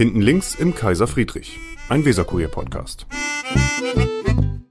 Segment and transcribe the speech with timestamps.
[0.00, 1.58] Hinten links im Kaiser Friedrich,
[1.90, 3.06] ein Weserkurier-Podcast.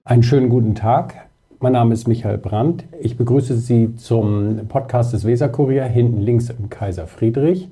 [0.03, 1.29] Einen schönen guten Tag.
[1.59, 2.85] Mein Name ist Michael Brandt.
[2.99, 7.69] Ich begrüße Sie zum Podcast des Weserkurier Hinten links im Kaiser Friedrich.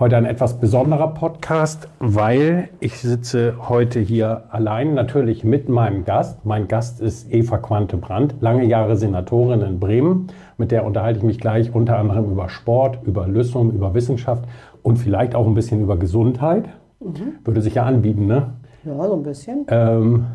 [0.00, 6.44] Heute ein etwas besonderer Podcast, weil ich sitze heute hier allein, natürlich mit meinem Gast.
[6.44, 10.26] Mein Gast ist Eva Quante Brandt, lange Jahre Senatorin in Bremen.
[10.58, 14.42] Mit der unterhalte ich mich gleich unter anderem über Sport, über Lüssum, über Wissenschaft
[14.82, 16.64] und vielleicht auch ein bisschen über Gesundheit.
[17.04, 17.38] Mhm.
[17.44, 18.54] Würde sich ja anbieten, ne?
[18.84, 19.66] Ja, so ein bisschen.
[19.68, 20.26] Ähm,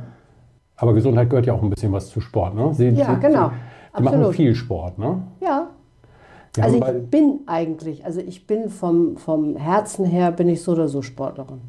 [0.76, 2.74] aber Gesundheit gehört ja auch ein bisschen was zu Sport, ne?
[2.74, 3.50] Sie, ja, Sie, genau.
[3.50, 5.24] Sie, Sie machen viel Sport, ne?
[5.42, 5.70] Ja,
[6.58, 10.72] wir also ich bin eigentlich, also ich bin vom, vom Herzen her, bin ich so
[10.74, 11.62] oder so Sportlerin.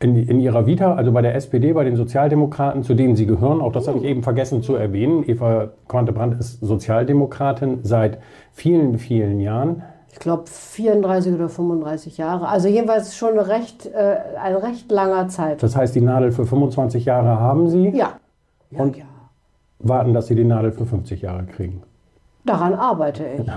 [0.00, 3.60] In, in Ihrer Vita, also bei der SPD, bei den Sozialdemokraten, zu denen Sie gehören,
[3.60, 8.18] auch das habe ich eben vergessen zu erwähnen, Eva Quantebrand ist Sozialdemokratin seit
[8.52, 9.82] vielen, vielen Jahren.
[10.14, 12.46] Ich glaube 34 oder 35 Jahre.
[12.46, 15.60] Also jedenfalls schon eine recht, äh, ein recht langer Zeit.
[15.60, 17.88] Das heißt, die Nadel für 25 Jahre haben Sie?
[17.88, 18.12] Ja.
[18.70, 19.06] und ja.
[19.80, 21.82] warten, dass Sie die Nadel für 50 Jahre kriegen?
[22.44, 23.50] Daran arbeite ich.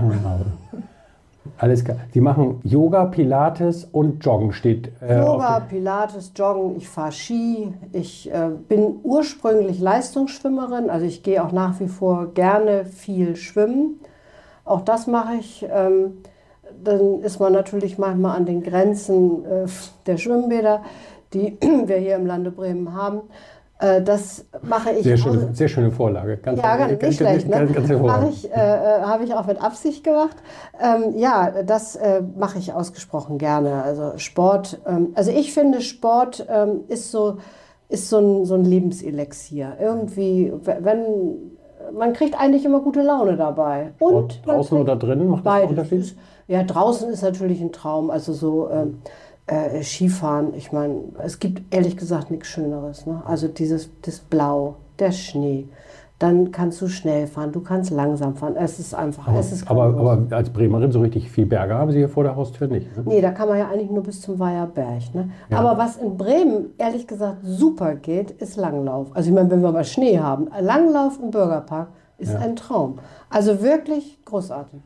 [1.60, 1.98] Alles klar.
[2.12, 4.92] Sie machen Yoga, Pilates und Joggen steht.
[5.00, 6.76] Äh, Yoga, Pilates, Joggen.
[6.78, 7.72] Ich fahre Ski.
[7.94, 10.90] Ich äh, bin ursprünglich Leistungsschwimmerin.
[10.90, 14.00] Also ich gehe auch nach wie vor gerne viel schwimmen.
[14.66, 15.64] Auch das mache ich.
[15.72, 16.14] Ähm,
[16.84, 19.66] dann ist man natürlich manchmal an den Grenzen äh,
[20.06, 20.84] der Schwimmbäder,
[21.34, 23.22] die wir hier im Lande Bremen haben.
[23.80, 25.04] Äh, das mache ich.
[25.04, 26.38] Sehr schöne, sehr schöne Vorlage.
[26.38, 27.48] Ganz, ja, ganz, nicht schlecht.
[27.48, 27.68] Ne?
[27.68, 27.90] Ganz,
[28.30, 30.38] ich, äh, äh, Habe ich auch mit Absicht gemacht.
[30.82, 33.84] Ähm, ja, das äh, mache ich ausgesprochen gerne.
[33.84, 37.38] Also Sport, ähm, also ich finde Sport ähm, ist so,
[37.90, 39.78] ist so ein, so ein Lebenselixier.
[39.80, 41.57] Irgendwie, wenn
[41.94, 43.92] man kriegt eigentlich immer gute Laune dabei.
[44.00, 46.16] Und draußen oder drinnen macht das einen Unterschied?
[46.48, 48.10] Ja, draußen ist natürlich ein Traum.
[48.10, 49.00] Also so ähm,
[49.48, 53.06] äh, Skifahren, ich meine, es gibt ehrlich gesagt nichts Schöneres.
[53.06, 53.22] Ne?
[53.26, 55.68] Also dieses das Blau, der Schnee.
[56.20, 58.56] Dann kannst du schnell fahren, du kannst langsam fahren.
[58.58, 61.92] Es ist einfach, aber, es ist aber, aber, als Bremerin so richtig viel Berge haben
[61.92, 62.96] Sie hier vor der Haustür nicht?
[62.98, 63.04] Ne?
[63.06, 65.14] Nee, da kann man ja eigentlich nur bis zum Weiherberg.
[65.14, 65.30] Ne?
[65.50, 65.60] Ja.
[65.60, 69.16] Aber was in Bremen ehrlich gesagt super geht, ist Langlauf.
[69.16, 72.40] Also ich meine, wenn wir mal Schnee haben, Langlauf im Bürgerpark ist ja.
[72.40, 72.98] ein Traum.
[73.30, 74.82] Also wirklich großartig.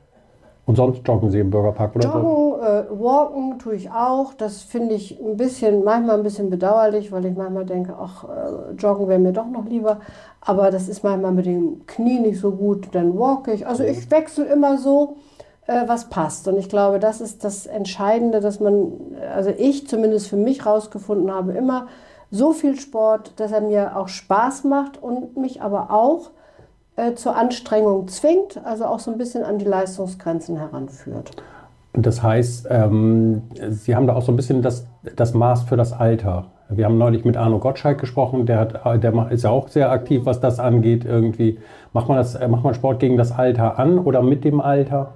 [0.72, 4.34] Und sonst joggen Sie im Bürgerpark oder Joggen, äh, walken tue ich auch.
[4.34, 8.72] Das finde ich ein bisschen, manchmal ein bisschen bedauerlich, weil ich manchmal denke, ach, äh,
[8.78, 10.00] joggen wäre mir doch noch lieber.
[10.40, 13.68] Aber das ist manchmal mit dem Knie nicht so gut, dann walke ich.
[13.68, 15.18] Also ich wechsle immer so,
[15.68, 16.48] äh, was passt.
[16.48, 18.94] Und ich glaube, das ist das Entscheidende, dass man,
[19.36, 21.88] also ich zumindest für mich rausgefunden habe, immer
[22.30, 26.30] so viel Sport, dass er mir auch Spaß macht und mich aber auch
[27.02, 31.32] äh, zur Anstrengung zwingt, also auch so ein bisschen an die Leistungsgrenzen heranführt.
[31.94, 34.86] Und das heißt, ähm, Sie haben da auch so ein bisschen das,
[35.16, 36.52] das Maß für das Alter.
[36.70, 40.22] Wir haben neulich mit Arno Gottschalk gesprochen, der, hat, der ist ja auch sehr aktiv,
[40.26, 41.04] was das angeht.
[41.04, 41.60] Irgendwie
[41.92, 45.16] macht man, das, macht man Sport gegen das Alter an oder mit dem Alter?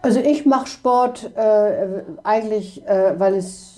[0.00, 3.77] Also ich mache Sport äh, eigentlich, äh, weil es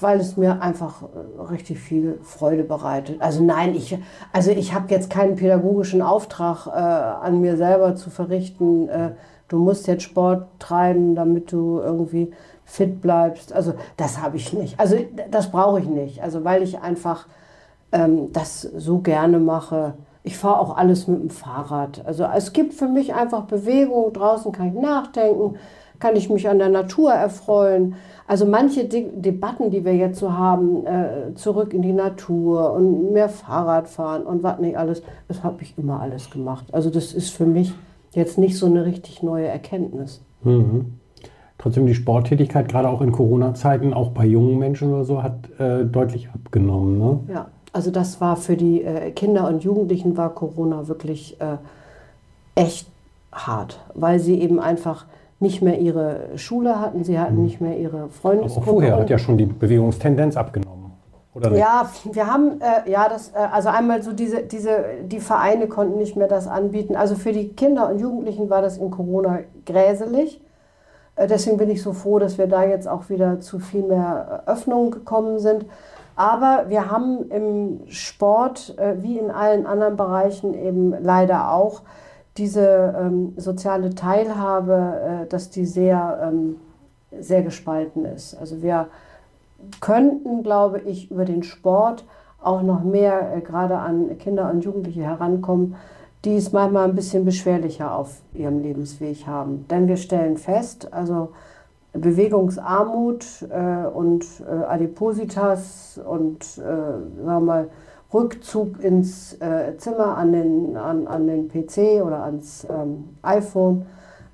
[0.00, 3.20] weil es mir einfach äh, richtig viel Freude bereitet.
[3.20, 3.96] Also nein, ich,
[4.32, 8.88] also ich habe jetzt keinen pädagogischen Auftrag äh, an mir selber zu verrichten.
[8.88, 9.12] Äh,
[9.48, 12.32] du musst jetzt Sport treiben, damit du irgendwie
[12.64, 13.52] fit bleibst.
[13.52, 14.80] Also das habe ich nicht.
[14.80, 14.96] Also
[15.30, 16.22] das brauche ich nicht.
[16.22, 17.26] Also weil ich einfach
[17.92, 19.94] ähm, das so gerne mache.
[20.24, 22.02] Ich fahre auch alles mit dem Fahrrad.
[22.06, 24.12] Also es gibt für mich einfach Bewegung.
[24.12, 25.56] Draußen kann ich nachdenken,
[26.02, 27.94] kann ich mich an der Natur erfreuen.
[28.26, 33.12] Also manche De Debatten, die wir jetzt so haben, äh, zurück in die Natur und
[33.12, 36.66] mehr Fahrrad fahren und was nicht alles, das habe ich immer alles gemacht.
[36.72, 37.72] Also das ist für mich
[38.14, 40.20] jetzt nicht so eine richtig neue Erkenntnis.
[40.42, 40.94] Mhm.
[41.58, 45.84] Trotzdem die Sporttätigkeit, gerade auch in Corona-Zeiten, auch bei jungen Menschen oder so, hat äh,
[45.84, 46.98] deutlich abgenommen.
[46.98, 47.20] Ne?
[47.32, 51.58] Ja, also das war für die äh, Kinder und Jugendlichen war Corona wirklich äh,
[52.56, 52.88] echt
[53.30, 55.06] hart, weil sie eben einfach
[55.42, 57.42] nicht mehr ihre Schule hatten, sie hatten mhm.
[57.42, 58.66] nicht mehr ihre Freundesgruppe.
[58.66, 60.92] Aber vorher hat ja schon die Bewegungstendenz abgenommen.
[61.34, 61.60] Oder nicht?
[61.60, 65.98] Ja, wir haben, äh, ja, das, äh, also einmal so diese, diese, die Vereine konnten
[65.98, 66.96] nicht mehr das anbieten.
[66.96, 70.40] Also für die Kinder und Jugendlichen war das in Corona gräselig.
[71.16, 74.42] Äh, deswegen bin ich so froh, dass wir da jetzt auch wieder zu viel mehr
[74.46, 75.66] Öffnung gekommen sind.
[76.16, 81.82] Aber wir haben im Sport, äh, wie in allen anderen Bereichen eben leider auch,
[82.36, 86.56] diese ähm, soziale Teilhabe, äh, dass die sehr, ähm,
[87.18, 88.34] sehr gespalten ist.
[88.34, 88.88] Also wir
[89.80, 92.04] könnten, glaube ich, über den Sport
[92.40, 95.76] auch noch mehr äh, gerade an Kinder und Jugendliche herankommen,
[96.24, 99.66] die es manchmal ein bisschen beschwerlicher auf ihrem Lebensweg haben.
[99.68, 101.30] Denn wir stellen fest, also
[101.92, 107.68] Bewegungsarmut äh, und äh, Adipositas und äh, sagen wir mal,
[108.12, 113.86] Rückzug ins äh, Zimmer an den, an, an den PC oder ans ähm, iPhone,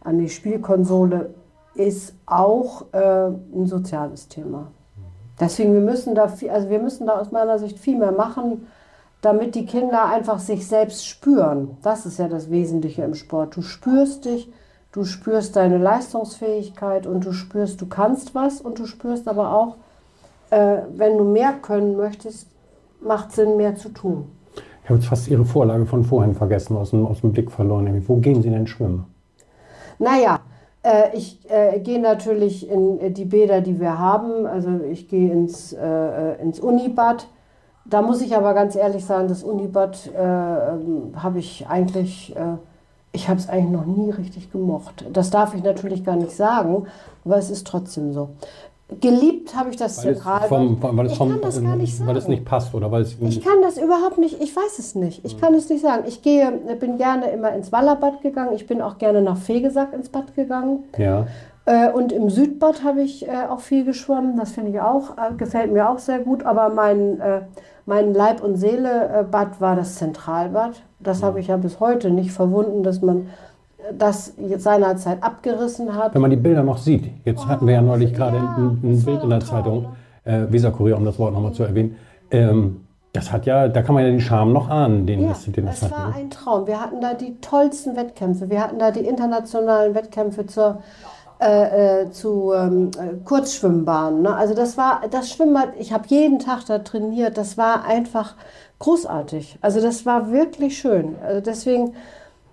[0.02, 1.34] an die Spielkonsole,
[1.74, 4.72] ist auch äh, ein soziales Thema.
[5.40, 8.66] Deswegen wir müssen da viel, also wir müssen da aus meiner Sicht viel mehr machen,
[9.20, 11.76] damit die Kinder einfach sich selbst spüren.
[11.82, 13.56] Das ist ja das Wesentliche im Sport.
[13.56, 14.52] Du spürst dich,
[14.92, 19.76] du spürst deine Leistungsfähigkeit und du spürst, du kannst was und du spürst aber auch,
[20.50, 22.48] äh, wenn du mehr können möchtest,
[23.00, 24.26] macht Sinn, mehr zu tun.
[24.82, 28.02] Ich habe jetzt fast Ihre Vorlage von vorhin vergessen, aus dem, aus dem Blick verloren.
[28.06, 29.04] Wo gehen Sie denn schwimmen?
[29.98, 30.40] Naja,
[30.82, 34.46] äh, ich äh, gehe natürlich in äh, die Bäder, die wir haben.
[34.46, 37.28] Also ich gehe ins, äh, äh, ins Unibad.
[37.84, 42.34] Da muss ich aber ganz ehrlich sagen, das Unibad äh, ähm, habe ich eigentlich,
[43.12, 45.06] ich habe es eigentlich noch nie richtig gemocht.
[45.10, 46.86] Das darf ich natürlich gar nicht sagen,
[47.24, 48.28] aber es ist trotzdem so.
[49.00, 50.14] Geliebt habe ich das weil
[50.48, 52.08] vom, weil ich vom, kann das gar nicht sagen.
[52.08, 53.16] Weil es nicht passt oder weil es.
[53.20, 55.22] Ich kann das überhaupt nicht, ich weiß es nicht.
[55.26, 56.04] Ich kann es nicht sagen.
[56.06, 56.50] Ich gehe,
[56.80, 58.54] bin gerne immer ins Wallerbad gegangen.
[58.54, 60.84] Ich bin auch gerne nach Fegesack ins Bad gegangen.
[60.96, 61.26] Ja.
[61.66, 64.38] Äh, und im Südbad habe ich äh, auch viel geschwommen.
[64.38, 66.46] Das finde ich auch, äh, gefällt mir auch sehr gut.
[66.46, 67.20] Aber mein,
[67.84, 70.82] mein Leib- und Seele-Bad war das Zentralbad.
[70.98, 73.28] Das habe ich ja bis heute nicht verwunden, dass man
[73.96, 76.14] das seinerzeit abgerissen hat.
[76.14, 78.94] Wenn man die Bilder noch sieht, jetzt hatten wir ja neulich gerade ja, ein, ein
[78.96, 79.86] das Bild in der Zeitung,
[80.24, 81.96] äh, Weserkurier, um das Wort nochmal zu erwähnen.
[82.30, 85.44] Ähm, das hat ja, da kann man ja den Charme noch ahnen, den Ja, das,
[85.44, 85.92] den das es hat.
[85.92, 86.14] war Ne?
[86.16, 86.66] ein Traum.
[86.66, 88.50] Wir hatten da die tollsten Wettkämpfe.
[88.50, 90.82] Wir hatten da die internationalen Wettkämpfe zur,
[91.40, 94.22] äh, äh, zu ähm, äh, Kurzschwimmbahnen.
[94.22, 94.34] Ne?
[94.34, 95.68] Also das war das Schwimmbad.
[95.78, 97.38] Ich habe jeden Tag da trainiert.
[97.38, 98.34] Das war einfach
[98.78, 99.58] großartig.
[99.62, 101.14] Also das war wirklich schön.
[101.26, 101.94] Also deswegen,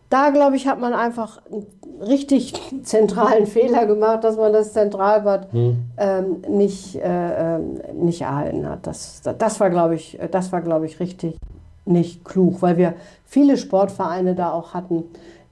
[0.10, 1.66] da glaube ich, hat man einfach einen
[2.02, 2.54] richtig
[2.84, 5.78] zentralen Fehler gemacht, dass man das Zentralbad Hm.
[5.98, 8.88] ähm, nicht, äh, ähm, nicht erhalten hat.
[8.88, 11.38] Das, das war, glaube ich, das war, glaube ich, richtig
[11.86, 15.04] nicht klug, weil wir viele Sportvereine da auch hatten,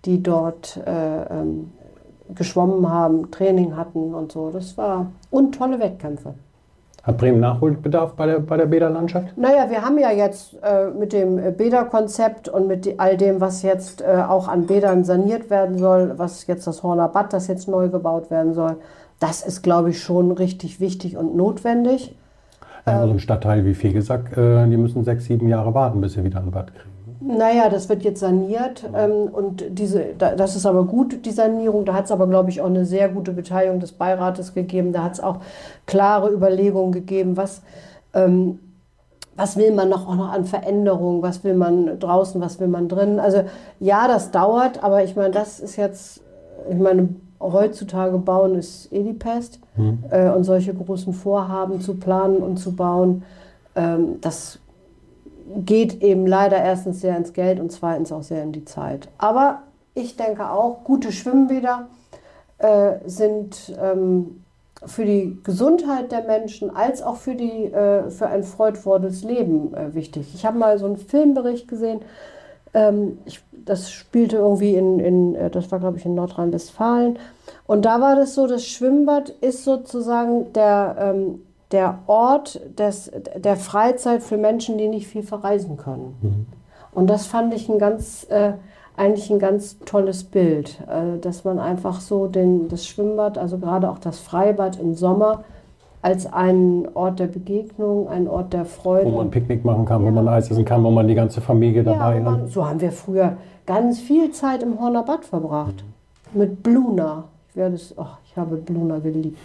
[0.06, 1.72] die dort äh, ähm,
[2.34, 4.50] geschwommen haben, Training hatten und so.
[4.50, 6.34] Das war und tolle Wettkämpfe.
[7.04, 9.38] Hat Bremen Nachholbedarf bei der, bei der Bäderlandschaft?
[9.38, 13.62] Naja, wir haben ja jetzt äh, mit dem Bäderkonzept und mit die, all dem, was
[13.62, 17.68] jetzt äh, auch an Bädern saniert werden soll, was jetzt das Horner Bad, das jetzt
[17.68, 18.78] neu gebaut werden soll,
[19.20, 22.16] das ist, glaube ich, schon richtig wichtig und notwendig.
[22.86, 23.08] Ja, Ähm.
[23.08, 26.40] so ein Stadtteil wie Fegesack, äh, die müssen sechs, sieben Jahre warten, bis sie wieder
[26.40, 26.93] ein Bad kriegen.
[27.26, 31.86] Naja, das wird jetzt saniert ähm, und diese, da, das ist aber gut, die Sanierung.
[31.86, 34.92] Da hat es aber, glaube ich, auch eine sehr gute Beteiligung des Beirates gegeben.
[34.92, 35.38] Da hat es auch
[35.86, 37.62] klare Überlegungen gegeben, was,
[38.14, 38.60] ähm,
[39.38, 42.90] was will man noch, auch noch an Veränderungen, was will man draußen, was will man
[42.90, 43.20] drin.
[43.20, 43.44] Also
[43.80, 46.22] ja, das dauert, aber ich meine, das ist jetzt,
[46.70, 47.08] ich meine,
[47.40, 49.60] heutzutage bauen ist eh die Pest
[50.12, 53.24] äh, und solche großen Vorhaben zu planen und zu bauen,
[53.76, 54.60] ähm, das
[55.56, 59.10] geht eben leider erstens sehr ins Geld und zweitens auch sehr in die Zeit.
[59.18, 59.64] Aber
[59.94, 61.88] ich denke auch, gute Schwimmbäder
[62.58, 64.44] äh, sind ähm,
[64.86, 69.94] für die Gesundheit der Menschen als auch für, die, äh, für ein freudvolles Leben äh,
[69.94, 70.34] wichtig.
[70.34, 72.02] Ich habe mal so einen Filmbericht gesehen,
[72.74, 77.20] ähm, ich, das spielte irgendwie in, in äh, das war glaube ich in Nordrhein-Westfalen.
[77.66, 81.42] Und da war das so, das Schwimmbad ist sozusagen der, ähm,
[81.74, 86.48] der Ort des, der Freizeit für Menschen, die nicht viel verreisen können.
[86.94, 88.54] Und das fand ich ein ganz, äh,
[88.96, 93.90] eigentlich ein ganz tolles Bild, äh, dass man einfach so den, das Schwimmbad, also gerade
[93.90, 95.44] auch das Freibad im Sommer,
[96.04, 99.12] als einen Ort der Begegnung, einen Ort der Freude.
[99.12, 101.82] Wo man Picknick machen kann, wo man Eis essen kann, wo man die ganze Familie
[101.82, 102.50] Ja, dabei und hat.
[102.50, 105.84] so haben wir früher ganz viel Zeit im Horner Bad verbracht.
[106.34, 107.24] Mit Bluna.
[107.50, 109.38] Ich, werde es, oh, ich habe Bluna geliebt.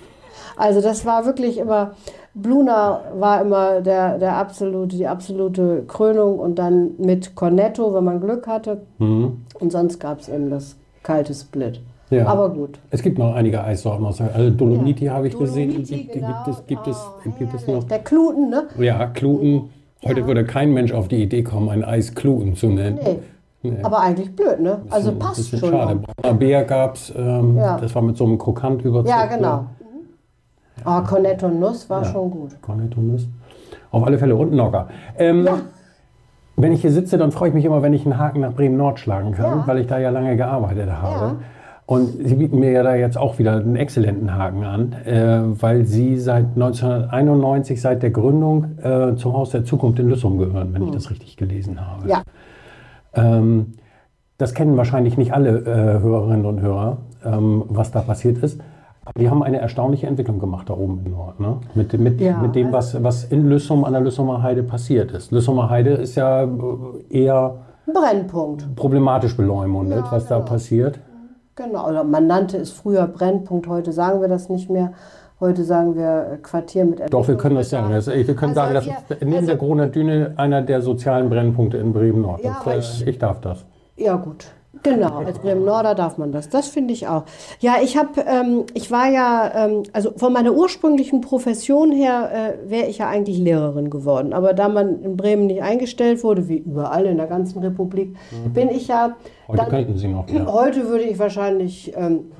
[0.56, 1.92] Also das war wirklich immer,
[2.34, 8.20] Bluna war immer der, der absolute, die absolute Krönung und dann mit Cornetto, wenn man
[8.20, 8.82] Glück hatte.
[8.98, 9.42] Mhm.
[9.58, 11.80] Und sonst gab es eben das kalte Split.
[12.10, 12.26] Ja.
[12.26, 12.78] Aber gut.
[12.90, 14.06] Es gibt noch einige Eissorten.
[14.06, 15.14] aus Also Dolomiti Ja.
[15.14, 15.68] habe ich gesehen.
[15.70, 16.28] Dolomiti, Gibt, genau.
[16.44, 17.84] gibt es, gibt es, Oh, gibt es noch.
[17.84, 18.64] Der Kluten, ne?
[18.78, 19.70] Ja, Kluten.
[20.04, 20.26] Heute Ja.
[20.26, 22.98] würde kein Mensch auf die Idee kommen, ein Eis Kluten zu nennen.
[23.62, 23.76] Nee.
[23.82, 24.80] Aber eigentlich blöd, ne?
[24.88, 25.58] Also passt schon.
[25.70, 26.00] schade.
[26.22, 27.12] Brauner Bär gab es.
[27.14, 27.76] Ähm, Ja.
[27.78, 29.08] Das war mit so einem Krokant überzogen.
[29.08, 29.64] Ja, genau.
[30.88, 32.62] Aber Cornetto Nuss war schon gut.
[32.62, 33.28] Cornetto Nuss.
[33.90, 34.88] Auf alle Fälle und Nogger.
[35.18, 35.58] Ähm, Ja.
[36.56, 38.98] Wenn ich hier sitze, dann freue ich mich immer, wenn ich einen Haken nach Bremen-Nord
[38.98, 39.66] schlagen kann, Ja.
[39.66, 41.24] weil ich da ja lange gearbeitet habe.
[41.26, 41.36] Ja.
[41.86, 45.84] Und Sie bieten mir ja da jetzt auch wieder einen exzellenten Haken an, äh, weil
[45.84, 50.82] Sie seit 1991, seit der Gründung, äh, zum Haus der Zukunft in Lüssum gehören, wenn
[50.84, 52.02] ich das richtig gelesen habe.
[52.02, 52.08] Hm.
[52.10, 52.22] Ja.
[53.14, 53.72] Ähm,
[54.38, 58.60] das kennen wahrscheinlich nicht alle äh, Hörerinnen und Hörer, ähm, was da passiert ist.
[59.16, 61.56] Die haben eine erstaunliche Entwicklung gemacht da oben im Nord, ne?
[61.74, 62.38] Mit, mit, Ja.
[62.38, 65.32] mit dem, was, was in Lüssum an der Lüssumer Heide passiert ist.
[65.32, 66.48] Lüssumer Heide ist ja äh,
[67.08, 68.76] eher Brennpunkt.
[68.76, 70.48] problematisch beleumundet, Ja, was da genau.
[70.48, 70.98] passiert.
[71.56, 74.92] Genau, oder man nannte es früher Brennpunkt, heute sagen wir das nicht mehr.
[75.40, 77.90] Heute sagen wir äh, Quartier mit Doch, wir können das sagen.
[77.92, 80.82] Das, wir können Also sagen, das wir- ist neben also- der Gruner Düne einer der
[80.82, 82.44] sozialen Brennpunkte in Bremen-Nord.
[82.44, 83.64] Ja, aber ich- ich darf das.
[83.96, 84.46] Ja, gut.
[84.82, 86.50] Genau, als Bremen-Norder darf man das.
[86.50, 87.24] Das finde ich auch.
[87.58, 92.30] Ja, ich habe, ähm, ich war ja, ähm, also von meiner ursprünglichen Profession her
[92.64, 94.32] äh, wäre ich ja eigentlich Lehrerin geworden.
[94.32, 98.14] Aber da man in Bremen nicht eingestellt wurde, wie überall in der ganzen Republik,
[98.52, 99.16] bin ich ja.
[99.48, 100.28] Heute dann- könnten Sie noch.
[100.28, 100.46] Ja.
[100.52, 102.30] Heute würde ich wahrscheinlich ähm,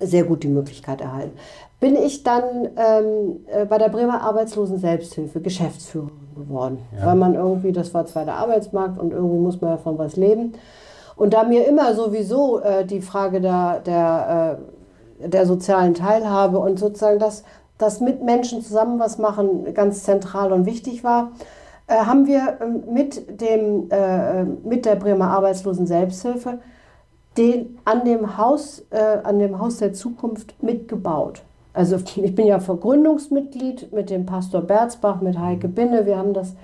[0.00, 1.36] sehr gut die Möglichkeit erhalten.
[1.80, 2.44] Bin ich dann
[2.76, 6.78] ähm, äh, bei der Bremer Arbeitslosen Selbsthilfe Geschäftsführerin geworden.
[6.98, 7.06] Ja.
[7.08, 10.16] Weil man irgendwie, das war zwar der Arbeitsmarkt und irgendwie muss man ja von was
[10.16, 10.52] leben.
[11.16, 14.58] Und da mir immer sowieso äh, die Frage der, der,
[15.20, 17.42] äh, der sozialen Teilhabe und sozusagen das,
[17.78, 21.32] das mit Menschen zusammen was machen ganz zentral und wichtig war,
[21.86, 26.58] äh, haben wir ähm, mit, dem, äh, mit der Bremer Arbeitslosen Selbsthilfe
[27.36, 31.42] den an dem Haus, äh, an dem Haus der Zukunft mitgebaut.
[31.72, 36.06] Also ich bin ja Vergründungsmitglied mit dem Pastor Berzbach, mit Heike Binne.
[36.06, 36.54] Wir haben das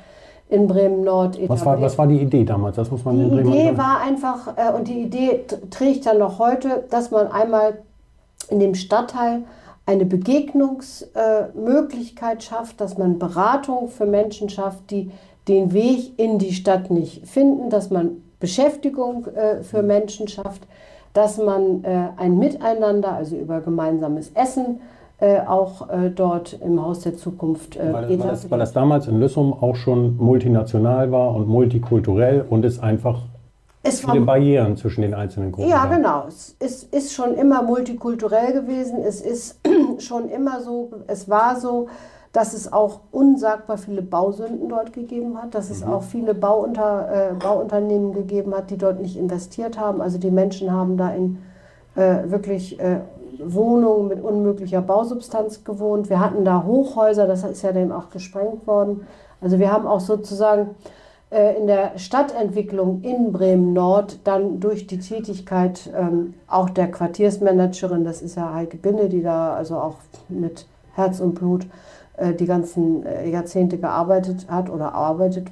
[0.53, 2.77] in Bremen Nord Was, war, was war die Idee damals?
[2.77, 6.13] Das muss man in die Bremen Idee war einfach, äh, und die Idee trägt ja
[6.15, 7.79] noch heute, dass man einmal
[8.51, 9.45] in dem Stadtteil
[9.87, 15.11] eine Begegnungsmöglichkeit äh, schafft, dass man Beratung für Menschen schafft, die
[15.49, 20.63] den Weg in die Stadt nicht finden, dass man Beschäftigung äh, für Menschen schafft,
[21.15, 24.81] dass man äh, ein Miteinander, also über gemeinsames Essen, äh,
[25.47, 29.21] auch äh, dort im Haus der Zukunft äh, Weil, weil, das, weil das damals in
[29.21, 33.21] Lüssum auch schon multinational war und multikulturell und es einfach
[33.85, 35.97] es war viele Barrieren zwischen den einzelnen Gruppen Ja, gab.
[35.97, 36.25] genau.
[36.29, 39.03] Es ist, ist schon immer multikulturell gewesen.
[39.03, 39.61] Es ist
[39.99, 41.89] schon immer so, es war so,
[42.33, 47.35] dass es auch unsagbar viele Bausünden dort gegeben hat, dass es auch viele Bauunter, äh,
[47.35, 50.01] Bauunternehmen gegeben hat, die dort nicht investiert haben.
[50.01, 51.39] Also die Menschen haben da in
[51.95, 53.01] äh, wirklich äh,
[53.45, 56.11] Wohnungen mit unmöglicher Bausubstanz gewohnt.
[56.11, 59.07] Wir hatten da Hochhäuser, das ist ja dem auch gesprengt worden.
[59.41, 60.77] Also wir haben auch sozusagen
[61.31, 68.23] äh, in der Stadtentwicklung in Bremen-Nord dann durch die Tätigkeit ähm, auch der Quartiersmanagerin, das
[68.23, 69.97] ist ja Heike Binde, die da also auch
[70.29, 71.67] mit Herz und Blut
[72.19, 75.49] äh, die ganzen äh, Jahrzehnte gearbeitet hat oder arbeitet,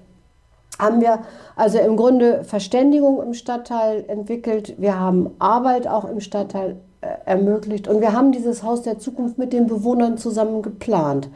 [0.79, 1.21] haben wir
[1.57, 4.75] also im Grunde Verständigung im Stadtteil entwickelt.
[4.79, 9.53] Wir haben Arbeit auch im Stadtteil ermöglicht und wir haben dieses Haus der Zukunft mit
[9.53, 11.31] den Bewohnern zusammen geplant.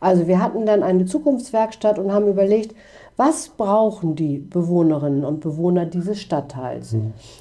[0.00, 2.74] Also wir hatten dann eine Zukunftswerkstatt und haben überlegt,
[3.16, 6.94] was brauchen die Bewohnerinnen und Bewohner dieses Stadtteils?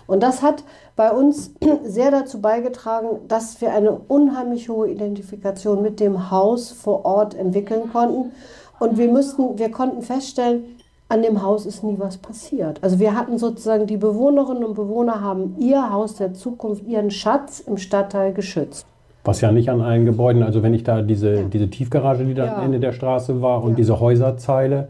[0.07, 0.63] Und das hat
[0.95, 1.51] bei uns
[1.83, 7.91] sehr dazu beigetragen, dass wir eine unheimlich hohe Identifikation mit dem Haus vor Ort entwickeln
[7.93, 8.31] konnten.
[8.79, 10.77] Und wir mussten, wir konnten feststellen,
[11.09, 12.79] an dem Haus ist nie was passiert.
[12.83, 17.59] Also wir hatten sozusagen, die Bewohnerinnen und Bewohner haben ihr Haus der Zukunft, ihren Schatz
[17.61, 18.85] im Stadtteil geschützt.
[19.23, 21.41] Was ja nicht an allen Gebäuden, also wenn ich da diese, Ja.
[21.43, 22.55] diese Tiefgarage, die da Ja.
[22.57, 23.75] am Ende der Straße war und Ja.
[23.77, 24.89] diese Häuserzeile,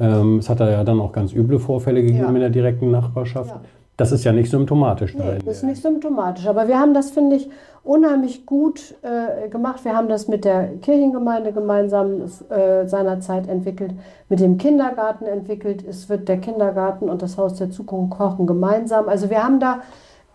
[0.00, 3.54] ähm, es hat da ja dann auch ganz üble Vorfälle gegeben in der direkten Nachbarschaft.
[3.96, 5.14] Das ist ja nicht symptomatisch.
[5.14, 6.46] Nee, das ist nicht symptomatisch.
[6.48, 7.48] Aber wir haben das, finde ich,
[7.84, 9.84] unheimlich gut äh, gemacht.
[9.84, 13.92] Wir haben das mit der Kirchengemeinde gemeinsam äh, seinerzeit entwickelt,
[14.28, 15.86] mit dem Kindergarten entwickelt.
[15.86, 19.08] Es wird der Kindergarten und das Haus der Zukunft kochen gemeinsam.
[19.08, 19.82] Also wir haben da,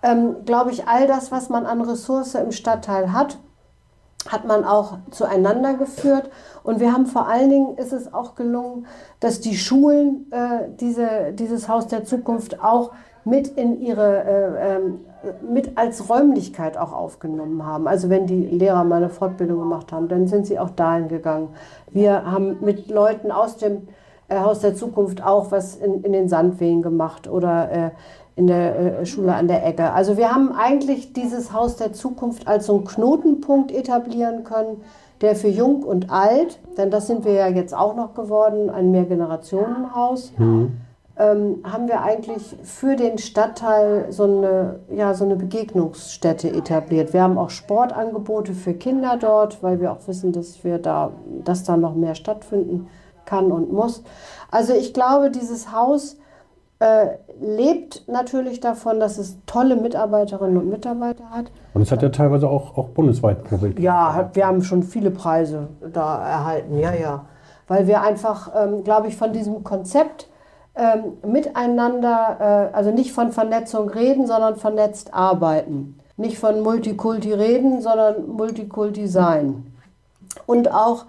[0.04, 3.40] ähm, glaube ich, all das, was man an Ressource im Stadtteil hat,
[4.28, 6.30] hat man auch zueinander geführt.
[6.64, 8.86] Und wir haben vor allen Dingen, ist es auch gelungen,
[9.20, 12.92] dass die Schulen äh, diese, dieses Haus der Zukunft auch
[13.26, 15.00] mit in ihre, äh, ähm,
[15.50, 17.88] mit als Räumlichkeit auch aufgenommen haben.
[17.88, 21.50] Also wenn die Lehrer mal eine Fortbildung gemacht haben, dann sind sie auch dahin gegangen.
[21.92, 23.88] Wir haben mit Leuten aus dem
[24.30, 27.90] äh, Haus der Zukunft auch was in, in den Sandwegen gemacht oder äh,
[28.36, 29.92] in der äh, Schule an der Ecke.
[29.92, 34.82] Also wir haben eigentlich dieses Haus der Zukunft als so einen Knotenpunkt etablieren können,
[35.22, 38.92] der für Jung und Alt, denn das sind wir ja jetzt auch noch geworden, ein
[38.92, 40.32] Mehrgenerationenhaus,
[41.20, 47.12] ähm, haben wir eigentlich für den Stadtteil so eine, ja, so eine Begegnungsstätte etabliert.
[47.12, 51.12] Wir haben auch Sportangebote für Kinder dort, weil wir auch wissen, dass wir da,
[51.44, 52.88] dass da noch mehr stattfinden
[53.26, 54.02] kann und muss.
[54.50, 56.18] Also ich glaube, dieses Haus
[56.80, 57.08] äh,
[57.42, 61.52] lebt natürlich davon, dass es tolle Mitarbeiterinnen und Mitarbeiter hat.
[61.74, 63.78] Und es hat ja teilweise auch, auch bundesweit Vorbild.
[63.78, 67.26] Ja, hat, wir haben schon viele Preise da erhalten, ja, ja.
[67.68, 70.30] Weil wir einfach, ähm, glaube ich, von diesem Konzept
[70.76, 76.00] ähm, miteinander, äh, also nicht von Vernetzung reden, sondern vernetzt arbeiten.
[76.18, 79.64] nicht von Multikulti reden, sondern Multikulti sein.
[80.46, 81.06] Und auch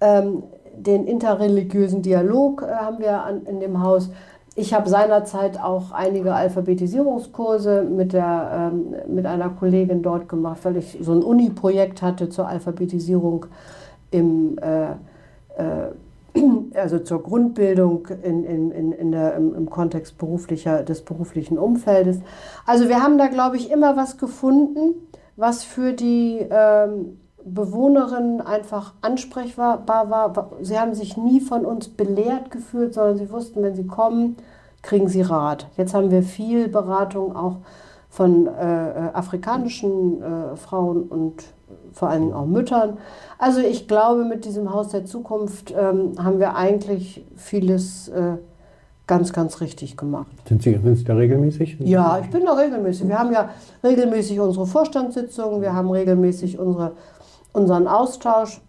[0.00, 0.42] ähm,
[0.76, 4.10] den interreligiösen Dialog äh, haben wir an, in dem Haus.
[4.54, 10.76] Ich habe seinerzeit auch einige Alphabetisierungskurse mit, der, ähm, mit einer Kollegin dort gemacht, weil
[10.76, 13.46] ich so ein Uni-Projekt hatte zur Alphabetisierung
[14.10, 14.90] im, äh,
[15.56, 15.92] äh,
[16.74, 22.20] also zur Grundbildung in, in, in der, im, im Kontext beruflicher, des beruflichen Umfeldes.
[22.66, 24.94] Also wir haben da, glaube ich, immer was gefunden,
[25.36, 30.50] was für die ähm, Bewohnerinnen einfach ansprechbar war.
[30.60, 34.36] Sie haben sich nie von uns belehrt gefühlt, sondern sie wussten, wenn sie kommen,
[34.82, 35.68] kriegen sie Rat.
[35.76, 37.56] Jetzt haben wir viel Beratung auch
[38.08, 41.44] von äh, äh afrikanischen äh, Frauen und
[41.92, 42.98] vor allem auch Müttern.
[43.38, 48.36] Also ich glaube, mit diesem Haus der Zukunft ähm, haben wir eigentlich vieles äh,
[49.06, 50.28] ganz, ganz richtig gemacht.
[50.48, 51.78] Sind Sie, sind Sie da regelmäßig?
[51.80, 53.08] Ja, ich bin da regelmäßig.
[53.08, 53.50] Wir haben ja
[53.82, 56.92] regelmäßig unsere Vorstandssitzungen, wir haben regelmäßig unsere
[57.52, 58.60] unseren Austausch.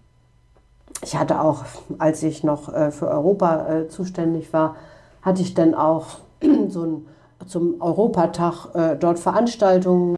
[1.04, 1.64] Ich hatte auch,
[1.98, 4.76] als ich noch äh, für Europa äh, zuständig war,
[5.22, 6.20] hatte ich dann auch
[6.70, 7.08] so ein,
[7.48, 10.16] zum Europatag äh, dort Veranstaltungen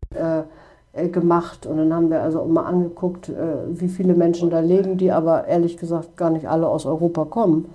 [1.12, 3.32] gemacht und dann haben wir also mal angeguckt,
[3.70, 7.66] wie viele Menschen da leben, die aber ehrlich gesagt gar nicht alle aus Europa kommen,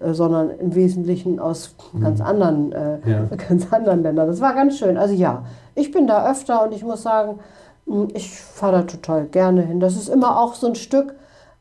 [0.00, 2.24] sondern im Wesentlichen aus ganz mhm.
[2.24, 2.74] anderen,
[3.04, 3.24] ja.
[3.48, 4.28] ganz anderen Ländern.
[4.28, 4.96] Das war ganz schön.
[4.96, 5.42] Also ja,
[5.74, 7.40] ich bin da öfter und ich muss sagen,
[7.86, 9.80] hm, ich fahre da total gerne hin.
[9.80, 11.14] Das ist immer auch so ein Stück,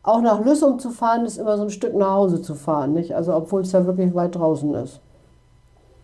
[0.04, 2.94] auch nach Lüssum zu fahren, ist immer so ein Stück nach Hause zu fahren.
[2.94, 3.16] Nicht?
[3.16, 5.01] Also obwohl es ja wirklich weit draußen ist.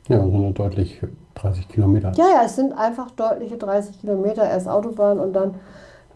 [0.07, 1.01] Ja, so eine deutlich
[1.35, 2.11] 30 Kilometer.
[2.15, 4.43] Ja, ja, es sind einfach deutliche 30 Kilometer.
[4.43, 5.55] Erst Autobahn und dann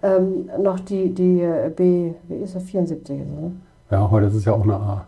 [0.01, 3.51] ähm, noch die, die äh, B, wie ist das, 74 ist, ne?
[3.91, 5.05] Ja, heute ist es ja auch eine A.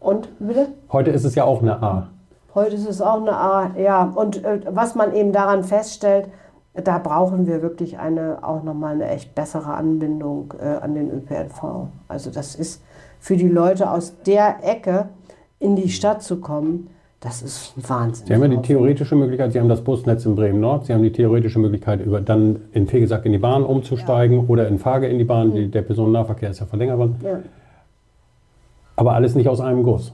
[0.00, 0.68] Und, bitte?
[0.92, 2.08] Heute ist es ja auch eine A.
[2.54, 4.04] Heute ist es auch eine A, ja.
[4.14, 6.28] Und äh, was man eben daran feststellt,
[6.74, 11.88] da brauchen wir wirklich eine, auch nochmal eine echt bessere Anbindung äh, an den ÖPNV.
[12.06, 12.82] Also das ist
[13.20, 15.08] für die Leute aus der Ecke
[15.58, 16.88] in die Stadt zu kommen,
[17.20, 18.26] das ist Wahnsinn.
[18.26, 21.12] Sie haben ja die theoretische Möglichkeit, Sie haben das Busnetz in Bremen-Nord, Sie haben die
[21.12, 24.44] theoretische Möglichkeit, über, dann in Fegesack in die Bahn umzusteigen ja.
[24.48, 25.50] oder in Fage in die Bahn.
[25.50, 25.70] Mhm.
[25.70, 27.16] Der Personennahverkehr ist ja verlängert worden.
[27.22, 27.40] Ja.
[28.96, 30.12] Aber alles nicht aus einem Guss.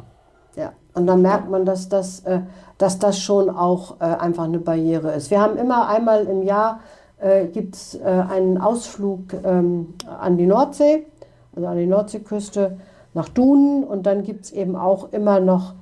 [0.57, 2.21] Ja, und dann merkt man, dass das...
[2.21, 2.41] Äh,
[2.79, 5.31] dass das schon auch äh, einfach eine Barriere ist.
[5.31, 6.81] Wir haben immer einmal im Jahr
[7.21, 11.07] äh, gibt's, äh, einen Ausflug ähm, an die Nordsee,
[11.55, 12.79] also an die Nordseeküste
[13.15, 15.75] nach Dunen und dann gibt es eben auch immer noch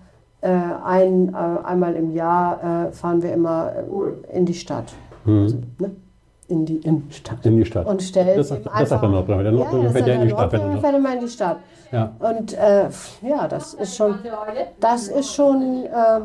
[0.46, 4.92] ein, äh, einmal im Jahr äh, fahren wir immer äh, in die Stadt.
[5.24, 5.42] Mhm.
[5.42, 5.90] Also, ne?
[6.48, 7.44] in die Innenstadt.
[7.46, 7.86] In die Stadt.
[7.86, 9.44] Und stellt das, sagt, das sagt der Nordbremse.
[9.44, 10.50] Der Nordbremse ja, fährt ja in die Stadt.
[10.50, 11.56] fährt immer in die Stadt.
[11.90, 12.12] Ja.
[12.18, 12.88] Und äh,
[13.22, 14.16] ja, das ist schon,
[14.80, 16.20] das ist schon, äh,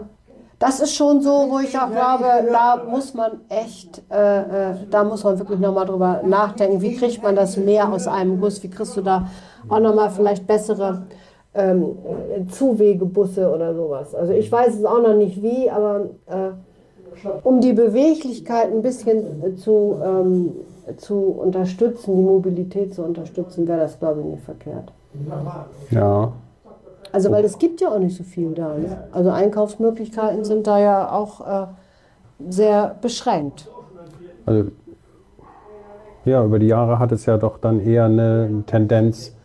[0.60, 5.03] das ist schon so, wo ich auch glaube, da muss man echt, äh, äh, da
[5.03, 8.69] muss man wirklich nochmal drüber nachdenken, wie kriegt man das mehr aus einem Guss, wie
[8.69, 9.27] kriegst du da
[9.69, 11.06] auch nochmal vielleicht bessere
[11.58, 11.98] ähm,
[12.50, 14.15] Zuwegebusse oder sowas.
[14.15, 16.52] Also ich weiß es auch noch nicht wie, aber äh,
[17.43, 20.52] um die Beweglichkeit ein bisschen zu, ähm,
[20.98, 24.93] zu unterstützen, die Mobilität zu unterstützen, wäre das, glaube ich, nicht verkehrt.
[25.89, 26.32] Ja,
[27.12, 28.78] also weil es gibt ja auch nicht so viel da.
[28.78, 28.98] Ne?
[29.12, 31.67] Also Einkaufsmöglichkeiten sind da ja auch äh,
[32.50, 33.67] sehr beschränkt.
[34.46, 34.70] Also
[36.26, 39.37] ja, über die Jahre hat es ja doch dann eher eine Tendenz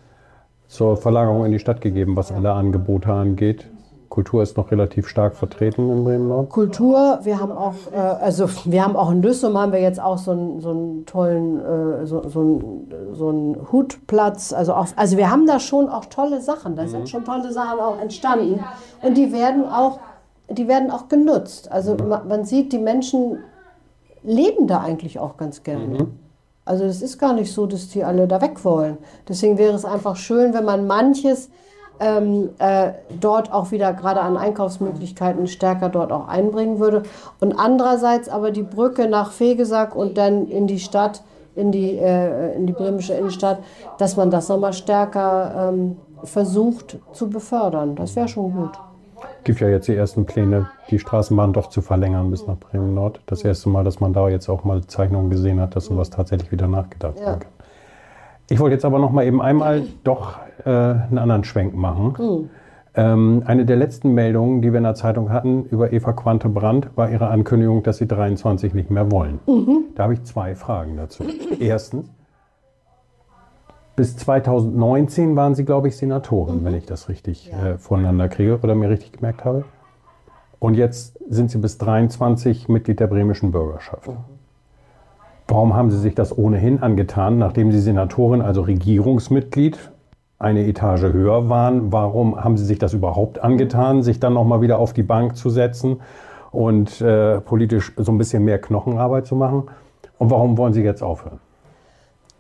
[0.73, 3.67] zur Verlagerung in die Stadt gegeben, was alle Angebote angeht.
[4.09, 6.49] Kultur ist noch relativ stark vertreten in Bremen-Nord.
[6.49, 10.17] Kultur, wir haben auch, äh, also wir haben auch in Lüssum haben wir jetzt auch
[10.17, 14.53] so einen, so einen tollen, äh, so, so, einen, so einen Hutplatz.
[14.55, 16.75] Also, auch, also wir haben da schon auch tolle Sachen.
[16.75, 16.89] Da mhm.
[16.89, 18.61] sind schon tolle Sachen auch entstanden.
[19.03, 20.01] Und die werden auch,
[20.49, 21.71] die werden auch genutzt.
[21.71, 22.09] Also mhm.
[22.09, 23.39] man, man, sieht, die Menschen
[24.23, 26.01] leben da eigentlich auch ganz gerne.
[26.01, 26.22] Mhm.
[26.65, 28.99] Also es ist gar nicht so, dass die alle da weg wollen.
[29.29, 31.51] Deswegen wäre es einfach schön, wenn man manches
[31.99, 37.03] ähm, äh, dort auch wieder gerade an Einkaufsmöglichkeiten stärker dort auch einbringen würde.
[37.41, 41.23] Und andererseits aber die Brücke nach Fegesack und dann in die Stadt,
[41.55, 43.59] in die, äh, in die bremische Innenstadt,
[43.99, 47.97] dass man das nochmal stärker ähm, versucht zu befördern.
[47.97, 48.79] Das wäre schon gut.
[49.45, 53.21] Gibt ja jetzt die ersten Pläne, die Straßenbahn doch zu verlängern bis nach Bremen Nord.
[53.27, 56.53] Das erste Mal, dass man da jetzt auch mal Zeichnungen gesehen hat, dass sowas tatsächlich
[56.53, 57.27] wieder nachgedacht ja.
[57.33, 57.47] wird.
[58.49, 62.15] Ich wollte jetzt aber noch mal eben einmal doch äh, einen anderen Schwenk machen.
[62.19, 62.51] Mhm.
[62.95, 66.91] Ähm, eine der letzten Meldungen, die wir in der Zeitung hatten über Eva Quante Brandt,
[66.95, 69.41] war ihre Ankündigung, dass sie 23 nicht mehr wollen.
[69.47, 69.85] Mhm.
[69.95, 71.25] Da habe ich zwei Fragen dazu.
[71.59, 72.11] Erstens,
[73.97, 76.65] bis 2019 waren Sie, glaube ich, Senatorin, mhm.
[76.65, 77.73] wenn ich das richtig ja.
[77.73, 79.65] äh, voneinander kriege oder mir richtig gemerkt habe.
[80.59, 84.09] Und jetzt sind Sie bis 23 Mitglied der bremischen Bürgerschaft.
[84.09, 84.17] Mhm.
[85.49, 89.79] Warum haben Sie sich das ohnehin angetan, nachdem Sie Senatorin, also Regierungsmitglied,
[90.39, 91.93] eine Etage höher waren?
[91.93, 95.51] Warum haben Sie sich das überhaupt angetan, sich dann nochmal wieder auf die Bank zu
[95.51, 96.01] setzen
[96.53, 99.65] und äh, politisch so ein bisschen mehr Knochenarbeit zu machen?
[100.19, 101.41] Und warum wollen Sie jetzt aufhören?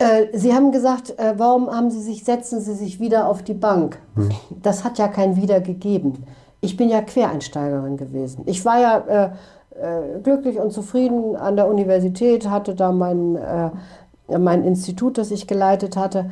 [0.03, 3.55] Äh, Sie haben gesagt, äh, warum haben Sie sich, setzen Sie sich wieder auf die
[3.55, 3.99] Bank?
[4.17, 4.31] Hm.
[4.63, 6.25] Das hat ja kein Wieder gegeben.
[6.61, 8.43] Ich bin ja Quereinsteigerin gewesen.
[8.47, 9.25] Ich war ja äh,
[9.81, 13.39] äh, glücklich und zufrieden an der Universität, hatte da mein,
[14.29, 16.31] mein Institut, das ich geleitet hatte,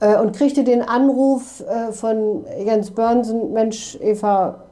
[0.00, 4.64] und kriegte den Anruf von Jens Börnsen, Mensch, Eva,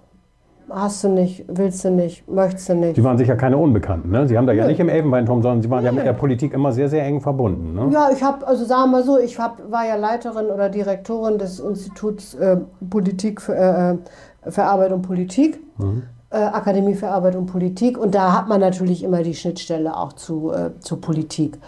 [0.71, 2.97] hast du nicht, willst du nicht, möchtest du nicht.
[2.97, 4.27] Sie waren sicher keine Unbekannten, ne?
[4.29, 5.87] Sie haben da ja nicht im Elfenbeinturm, sondern Sie waren nee.
[5.87, 7.75] ja mit der Politik immer sehr, sehr eng verbunden.
[7.75, 7.91] Ne?
[7.93, 11.39] Ja, ich habe, also sagen wir mal so, ich hab, war ja Leiterin oder Direktorin
[11.39, 15.61] des Instituts äh, Politik für, äh, für Arbeit und Politik.
[15.79, 16.03] Mhm.
[16.31, 20.13] Äh, Akademie für Arbeit und Politik und da hat man natürlich immer die Schnittstelle auch
[20.13, 21.59] zu, äh, zur Politik.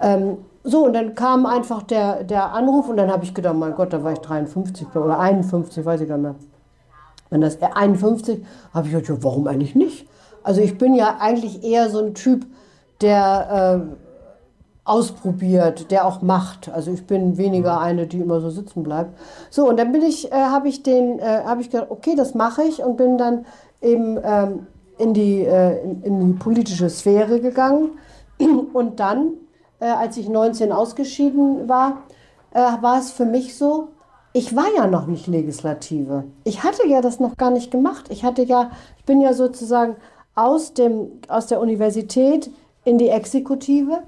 [0.00, 3.74] Ähm, so, und dann kam einfach der, der Anruf und dann habe ich gedacht, mein
[3.74, 6.34] Gott, da war ich 53 oder 51, weiß ich gar nicht mehr.
[7.30, 10.06] Wenn das 51, habe ich gedacht, ja, warum eigentlich nicht?
[10.42, 12.46] Also ich bin ja eigentlich eher so ein Typ,
[13.00, 13.96] der äh,
[14.88, 16.70] ausprobiert, der auch macht.
[16.70, 17.82] Also ich bin weniger mhm.
[17.82, 19.18] eine, die immer so sitzen bleibt.
[19.50, 22.34] So, und dann bin ich, äh, habe ich den, äh, habe ich gedacht, okay, das
[22.34, 23.44] mache ich und bin dann
[23.82, 27.90] eben ähm, in, die, äh, in, in, die politische Sphäre gegangen.
[28.72, 29.32] Und dann,
[29.80, 32.02] äh, als ich 19 ausgeschieden war,
[32.52, 33.88] äh, war es für mich so,
[34.38, 36.22] ich war ja noch nicht Legislative.
[36.44, 38.04] Ich hatte ja das noch gar nicht gemacht.
[38.08, 39.96] Ich hatte ja, ich bin ja sozusagen
[40.36, 42.48] aus, dem, aus der Universität
[42.84, 43.98] in die Exekutive.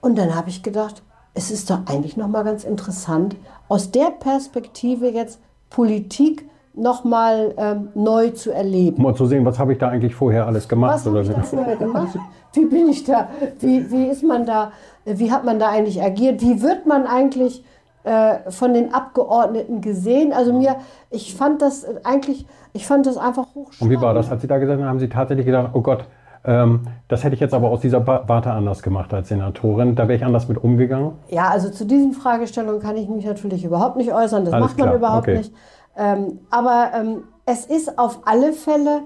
[0.00, 1.04] Und dann habe ich gedacht,
[1.34, 3.36] es ist doch eigentlich noch mal ganz interessant,
[3.68, 5.38] aus der Perspektive jetzt
[5.70, 9.00] Politik nochmal ähm, neu zu erleben.
[9.00, 10.94] Mal zu sehen, was habe ich da eigentlich vorher alles gemacht?
[10.94, 12.18] Was habe ich da vorher gemacht?
[12.54, 13.28] Wie bin ich da?
[13.60, 14.72] Wie, wie ist man da?
[15.04, 16.42] Wie hat man da eigentlich agiert?
[16.42, 17.62] Wie wird man eigentlich
[18.04, 20.32] äh, von den Abgeordneten gesehen?
[20.32, 20.76] Also mir,
[21.10, 23.80] ich fand das eigentlich, ich fand das einfach hochspannend.
[23.80, 24.30] Und wie war das?
[24.30, 26.04] Als Sie da gesagt haben, haben Sie tatsächlich gedacht, oh Gott,
[26.42, 29.94] ähm, das hätte ich jetzt aber aus dieser Warte anders gemacht als Senatorin.
[29.94, 31.12] Da wäre ich anders mit umgegangen?
[31.28, 34.44] Ja, also zu diesen Fragestellungen kann ich mich natürlich überhaupt nicht äußern.
[34.44, 34.96] Das Alles macht man klar.
[34.96, 35.38] überhaupt okay.
[35.38, 35.54] nicht.
[35.96, 39.02] Ähm, aber ähm, es ist auf alle Fälle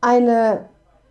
[0.00, 0.66] eine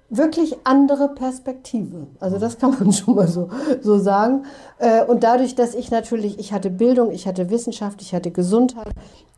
[0.09, 2.07] wirklich andere Perspektive.
[2.19, 3.49] Also das kann man schon mal so,
[3.81, 4.45] so sagen.
[4.79, 8.93] Äh, und dadurch, dass ich natürlich, ich hatte Bildung, ich hatte Wissenschaft, ich hatte Gesundheit,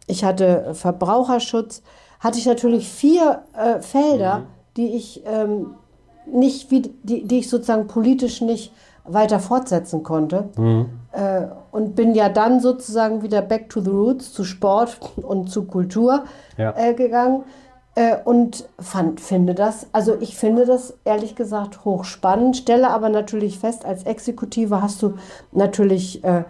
[0.08, 1.82] ich hatte Verbraucherschutz,
[2.20, 4.44] hatte ich natürlich vier äh, Felder, mhm.
[4.78, 5.76] die ich ähm,
[6.26, 8.72] nicht, wie, die, die ich sozusagen politisch nicht
[9.04, 10.50] weiter fortsetzen konnte.
[10.58, 10.90] Mhm.
[11.12, 15.64] Äh, und bin ja dann sozusagen wieder back to the roots, zu Sport und zu
[15.64, 16.26] Kultur
[16.58, 16.74] ja.
[16.78, 17.44] äh, gegangen.
[17.95, 23.60] Äh, und fand, finde das, also ich finde das ehrlich gesagt hochspannend, stelle aber natürlich
[23.60, 25.15] fest, als Exekutive hast du
[25.51, 26.45] natürlich äh,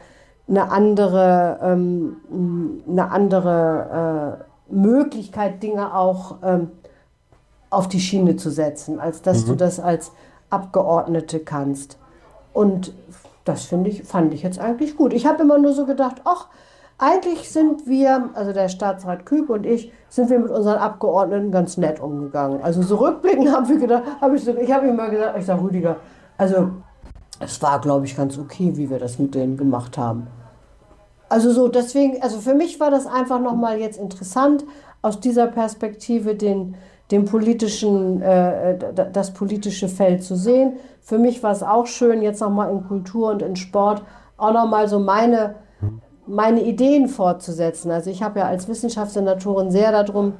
[0.47, 2.17] eine andere, ähm,
[2.87, 4.37] eine andere
[4.69, 6.71] äh, Möglichkeit, Dinge auch ähm,
[7.71, 9.49] auf die Schiene zu setzen, als dass mhm.
[9.49, 10.11] du das als
[10.49, 11.97] Abgeordnete kannst.
[12.53, 12.93] Und
[13.45, 15.13] das finde ich, fand ich jetzt eigentlich gut.
[15.13, 16.47] Ich habe immer nur so gedacht, ach,
[17.01, 21.75] eigentlich sind wir, also der Staatsrat Küb und ich, sind wir mit unseren Abgeordneten ganz
[21.77, 22.61] nett umgegangen.
[22.61, 25.63] Also so rückblickend haben wir gedacht, habe ich so, ich habe immer gesagt, ich sage
[25.63, 25.95] Rüdiger,
[26.37, 26.69] also
[27.39, 30.27] es war, glaube ich, ganz okay, wie wir das mit denen gemacht haben.
[31.27, 34.63] Also so, deswegen, also für mich war das einfach nochmal jetzt interessant,
[35.01, 36.75] aus dieser Perspektive den,
[37.09, 38.77] den politischen, äh,
[39.11, 40.73] das politische Feld zu sehen.
[41.01, 44.03] Für mich war es auch schön, jetzt nochmal in Kultur und in Sport
[44.37, 45.55] auch nochmal so meine,
[46.27, 47.91] meine Ideen fortzusetzen.
[47.91, 50.33] Also ich habe ja als Wissenschaftssenatorin sehr darum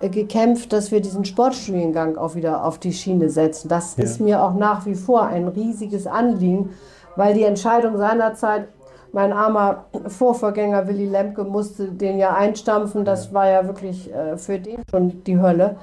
[0.00, 3.68] äh, gekämpft, dass wir diesen Sportstudiengang auch wieder auf die Schiene setzen.
[3.68, 4.04] Das ja.
[4.04, 6.70] ist mir auch nach wie vor ein riesiges Anliegen,
[7.16, 8.68] weil die Entscheidung seinerzeit
[9.12, 13.04] mein armer Vorvorgänger Willy Lemke musste den ja einstampfen.
[13.04, 15.76] Das war ja wirklich äh, für den schon die Hölle.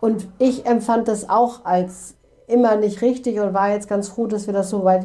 [0.00, 2.14] Und ich empfand das auch als
[2.46, 5.04] immer nicht richtig und war jetzt ganz froh, dass wir das so weit,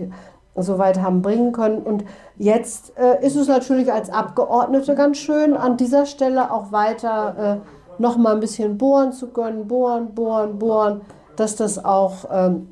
[0.55, 1.79] so weit haben bringen können.
[1.79, 2.05] Und
[2.37, 8.01] jetzt äh, ist es natürlich als Abgeordnete ganz schön, an dieser Stelle auch weiter äh,
[8.01, 11.01] noch mal ein bisschen bohren zu können, bohren, bohren, bohren,
[11.35, 12.69] dass das auch ähm,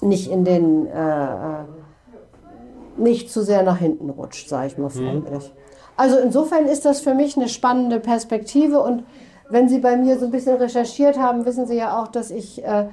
[0.00, 1.64] nicht in den äh, äh
[2.96, 4.90] nicht zu sehr nach hinten rutscht, sage ich mal mhm.
[4.90, 5.44] freundlich.
[5.44, 5.58] Mhm.
[5.96, 9.04] Also insofern ist das für mich eine spannende Perspektive und
[9.50, 12.64] wenn Sie bei mir so ein bisschen recherchiert haben, wissen Sie ja auch, dass ich
[12.64, 12.88] äh,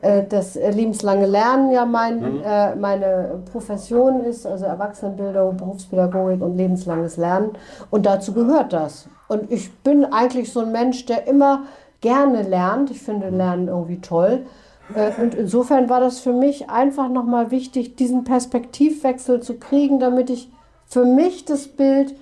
[0.00, 2.42] das lebenslange Lernen ja mein, mhm.
[2.44, 7.50] äh, meine Profession ist, also Erwachsenenbildung, Berufspädagogik und lebenslanges Lernen.
[7.90, 9.08] Und dazu gehört das.
[9.28, 11.64] Und ich bin eigentlich so ein Mensch, der immer
[12.00, 12.90] gerne lernt.
[12.90, 14.46] Ich finde Lernen irgendwie toll.
[14.94, 20.30] Äh, und insofern war das für mich einfach nochmal wichtig, diesen Perspektivwechsel zu kriegen, damit
[20.30, 20.50] ich
[20.86, 22.14] für mich das Bild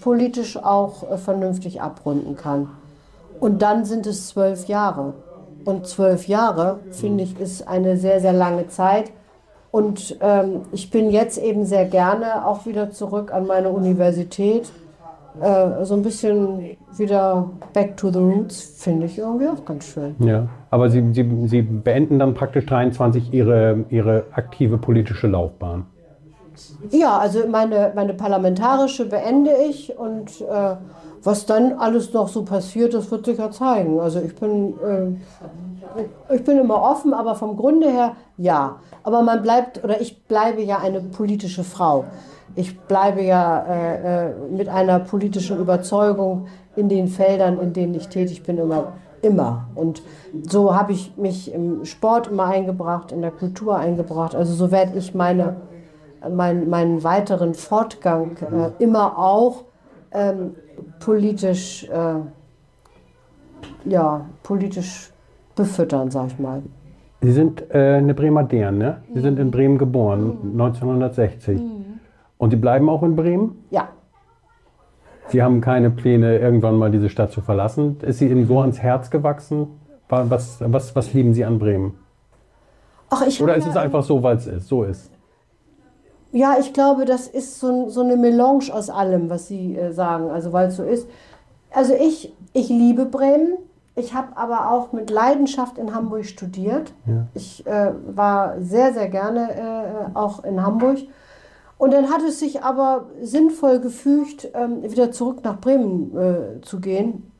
[0.00, 2.68] politisch auch äh, vernünftig abrunden kann.
[3.40, 5.14] Und dann sind es zwölf Jahre.
[5.64, 9.10] Und zwölf Jahre, finde ich, ist eine sehr, sehr lange Zeit.
[9.70, 14.70] Und ähm, ich bin jetzt eben sehr gerne auch wieder zurück an meine Universität.
[15.40, 20.14] Äh, so ein bisschen wieder back to the roots, finde ich irgendwie auch ganz schön.
[20.20, 25.86] Ja, aber Sie, Sie, Sie beenden dann praktisch 23 Ihre, Ihre aktive politische Laufbahn.
[26.90, 30.76] Ja, also meine, meine parlamentarische beende ich und äh,
[31.24, 33.98] was dann alles noch so passiert, das wird sich ja zeigen.
[33.98, 38.76] Also ich bin, äh, ich bin immer offen, aber vom Grunde her ja.
[39.02, 42.04] Aber man bleibt, oder ich bleibe ja eine politische Frau.
[42.54, 48.08] Ich bleibe ja äh, äh mit einer politischen Überzeugung in den Feldern, in denen ich
[48.08, 49.68] tätig bin, immer immer.
[49.74, 50.02] Und
[50.46, 54.34] so habe ich mich im Sport immer eingebracht, in der Kultur eingebracht.
[54.34, 55.56] Also so werde ich meine
[56.30, 59.64] mein, meinen weiteren Fortgang äh, immer auch
[60.12, 60.54] ähm,
[61.00, 62.14] politisch, äh,
[63.84, 65.10] ja, politisch
[65.54, 66.62] befüttern, sag ich mal.
[67.20, 69.02] Sie sind äh, eine Bremer Dern, ne?
[69.12, 69.22] Sie mhm.
[69.22, 70.60] sind in Bremen geboren, mhm.
[70.60, 71.60] 1960.
[71.60, 71.84] Mhm.
[72.36, 73.64] Und Sie bleiben auch in Bremen?
[73.70, 73.88] Ja.
[75.28, 77.96] Sie haben keine Pläne, irgendwann mal diese Stadt zu verlassen.
[78.02, 79.68] Ist sie Ihnen so ans Herz gewachsen?
[80.08, 81.94] Was, was, was lieben Sie an Bremen?
[83.10, 85.10] Ach, Oder ist es einfach so, weil es ist, so ist?
[86.34, 90.30] Ja, ich glaube, das ist so, so eine Melange aus allem, was Sie äh, sagen,
[90.30, 91.08] also weil es so ist.
[91.70, 93.56] Also ich, ich liebe Bremen.
[93.94, 96.92] Ich habe aber auch mit Leidenschaft in Hamburg studiert.
[97.06, 97.28] Ja.
[97.34, 100.98] Ich äh, war sehr, sehr gerne äh, auch in Hamburg.
[101.78, 106.80] Und dann hat es sich aber sinnvoll gefügt, ähm, wieder zurück nach Bremen äh, zu
[106.80, 107.30] gehen.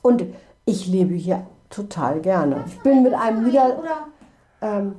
[0.00, 0.24] Und
[0.64, 2.64] ich lebe hier total gerne.
[2.68, 3.76] Ich bin mit einem Nieder...
[4.62, 4.94] Ähm,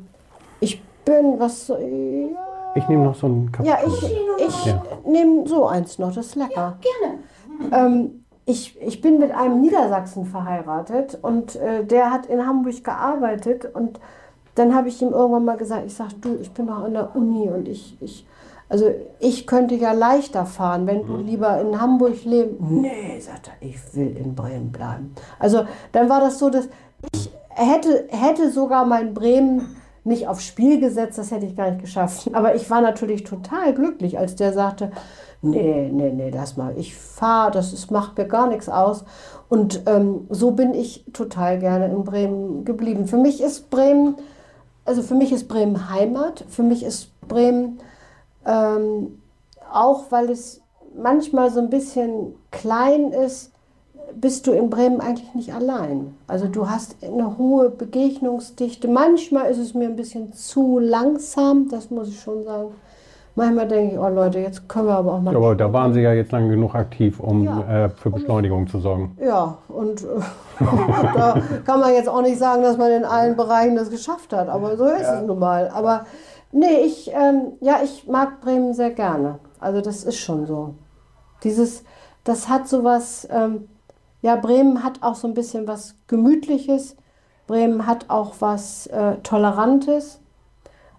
[0.60, 1.70] ich bin, was...
[1.70, 2.45] Ja,
[2.76, 3.70] ich nehme noch so einen Kaffee.
[3.70, 4.04] Ja, ich,
[4.48, 4.82] ich ja.
[5.06, 6.78] nehme so eins noch, das ist lecker.
[6.82, 7.88] Ja, gerne.
[7.88, 13.66] Ähm, ich, ich bin mit einem Niedersachsen verheiratet und äh, der hat in Hamburg gearbeitet
[13.74, 14.00] und
[14.54, 17.16] dann habe ich ihm irgendwann mal gesagt, ich sage, du, ich bin noch an der
[17.16, 18.26] Uni und ich, ich,
[18.70, 21.26] also ich könnte ja leichter fahren, wenn du mhm.
[21.26, 22.62] lieber in Hamburg lebst.
[22.62, 25.16] Nee, sagt er, ich will in Bremen bleiben.
[25.40, 26.70] Also dann war das so, dass
[27.14, 31.82] ich hätte, hätte sogar mein Bremen nicht aufs Spiel gesetzt, das hätte ich gar nicht
[31.82, 32.30] geschafft.
[32.34, 34.92] Aber ich war natürlich total glücklich, als der sagte,
[35.42, 39.04] nee, nee, nee, lass mal, ich fahre, das ist, macht mir gar nichts aus.
[39.50, 43.08] Und ähm, so bin ich total gerne in Bremen geblieben.
[43.08, 44.16] Für mich ist Bremen,
[44.86, 47.80] also für mich ist Bremen Heimat, für mich ist Bremen
[48.46, 49.22] ähm,
[49.72, 50.62] auch, weil es
[50.98, 53.52] manchmal so ein bisschen klein ist,
[54.14, 56.16] bist du in Bremen eigentlich nicht allein.
[56.28, 58.88] Also du hast eine hohe Begegnungsdichte.
[58.88, 62.70] Manchmal ist es mir ein bisschen zu langsam, das muss ich schon sagen.
[63.38, 65.34] Manchmal denke ich, oh Leute, jetzt können wir aber auch mal.
[65.34, 67.86] Ja, aber da waren Sie ja jetzt lang genug aktiv, um ja.
[67.86, 69.18] äh, für Beschleunigung und, zu sorgen.
[69.22, 70.06] Ja, und äh,
[71.14, 74.48] da kann man jetzt auch nicht sagen, dass man in allen Bereichen das geschafft hat.
[74.48, 75.20] Aber so ist ja.
[75.20, 75.70] es nun mal.
[75.70, 76.06] Aber
[76.54, 79.40] nee, ich, ähm, ja, ich mag Bremen sehr gerne.
[79.60, 80.76] Also das ist schon so.
[81.44, 81.84] Dieses,
[82.24, 83.28] das hat sowas.
[83.30, 83.68] Ähm,
[84.26, 86.96] ja, Bremen hat auch so ein bisschen was Gemütliches.
[87.46, 90.20] Bremen hat auch was äh, Tolerantes.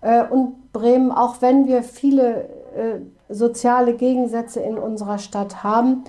[0.01, 2.45] Äh, und Bremen, auch wenn wir viele
[2.77, 6.05] äh, soziale Gegensätze in unserer Stadt haben,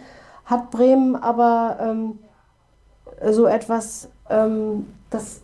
[0.46, 2.20] hat Bremen aber ähm,
[3.32, 5.42] so etwas, ähm, das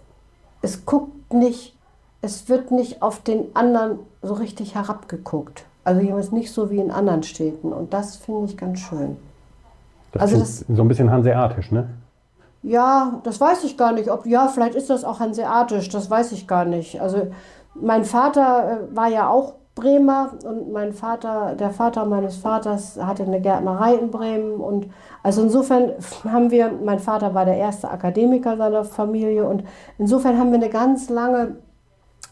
[0.62, 1.76] es guckt nicht,
[2.22, 5.66] es wird nicht auf den anderen so richtig herabgeguckt.
[5.84, 7.74] Also jeweils nicht so wie in anderen Städten.
[7.74, 9.18] Und das finde ich ganz schön.
[10.13, 11.89] Das also das, so ein bisschen hanseatisch, ne?
[12.62, 14.10] Ja, das weiß ich gar nicht.
[14.10, 17.02] Ob, ja, vielleicht ist das auch hanseatisch, das weiß ich gar nicht.
[17.02, 17.28] Also
[17.76, 23.23] mein Vater äh, war ja auch Bremer und mein Vater, der Vater meines Vaters hatte
[23.23, 24.88] eine Gärtnerei in Bremen und
[25.23, 29.63] also insofern haben wir, mein Vater war der erste Akademiker seiner Familie und
[29.97, 31.56] insofern haben wir eine ganz lange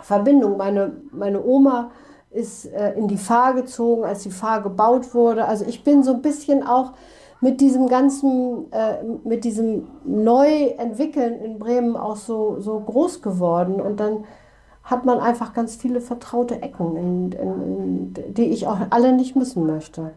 [0.01, 0.57] Verbindung.
[0.57, 1.89] Meine, meine Oma
[2.29, 5.45] ist äh, in die Fahr gezogen, als die Fahr gebaut wurde.
[5.45, 6.93] Also ich bin so ein bisschen auch
[7.41, 13.81] mit diesem ganzen, äh, mit diesem Neuentwickeln in Bremen auch so, so groß geworden.
[13.81, 14.25] Und dann
[14.83, 19.35] hat man einfach ganz viele vertraute Ecken, in, in, in, die ich auch alle nicht
[19.35, 20.11] missen möchte.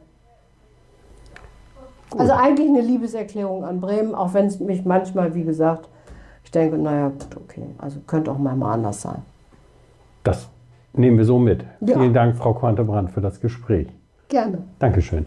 [2.11, 2.21] Gut.
[2.21, 5.89] Also eigentlich eine Liebeserklärung an Bremen, auch wenn es mich manchmal, wie gesagt,
[6.45, 9.23] ich denke, naja, gut, okay, also könnte auch mal anders sein.
[10.23, 10.49] Das
[10.93, 11.65] nehmen wir so mit.
[11.81, 11.99] Ja.
[11.99, 13.89] Vielen Dank, Frau Quantebrand, für das Gespräch.
[14.29, 14.59] Gerne.
[14.79, 15.27] Dankeschön.